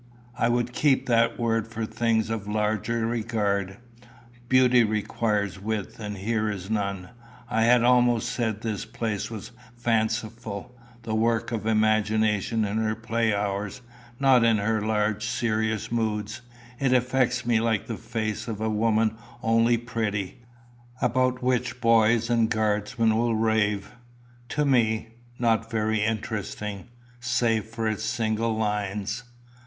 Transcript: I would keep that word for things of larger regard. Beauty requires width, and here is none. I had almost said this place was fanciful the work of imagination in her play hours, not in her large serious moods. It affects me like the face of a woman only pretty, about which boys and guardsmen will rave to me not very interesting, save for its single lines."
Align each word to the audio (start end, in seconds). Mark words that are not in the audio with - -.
I 0.35 0.49
would 0.49 0.73
keep 0.73 1.05
that 1.05 1.37
word 1.37 1.67
for 1.67 1.85
things 1.85 2.31
of 2.31 2.47
larger 2.47 3.05
regard. 3.05 3.77
Beauty 4.49 4.83
requires 4.83 5.59
width, 5.59 5.99
and 5.99 6.17
here 6.17 6.49
is 6.49 6.71
none. 6.71 7.09
I 7.47 7.65
had 7.65 7.83
almost 7.83 8.29
said 8.29 8.61
this 8.61 8.83
place 8.83 9.29
was 9.29 9.51
fanciful 9.77 10.75
the 11.03 11.13
work 11.13 11.51
of 11.51 11.67
imagination 11.67 12.65
in 12.65 12.77
her 12.77 12.95
play 12.95 13.31
hours, 13.31 13.83
not 14.19 14.43
in 14.43 14.57
her 14.57 14.81
large 14.81 15.27
serious 15.27 15.91
moods. 15.91 16.41
It 16.79 16.93
affects 16.93 17.45
me 17.45 17.59
like 17.59 17.85
the 17.85 17.95
face 17.95 18.47
of 18.47 18.59
a 18.59 18.71
woman 18.71 19.17
only 19.43 19.77
pretty, 19.77 20.39
about 20.99 21.43
which 21.43 21.79
boys 21.79 22.27
and 22.27 22.49
guardsmen 22.49 23.15
will 23.15 23.35
rave 23.35 23.91
to 24.49 24.65
me 24.65 25.09
not 25.37 25.69
very 25.69 26.03
interesting, 26.03 26.87
save 27.19 27.65
for 27.65 27.87
its 27.87 28.03
single 28.03 28.57
lines." 28.57 29.21